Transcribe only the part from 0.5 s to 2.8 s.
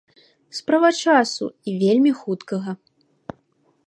Справа часу і вельмі хуткага.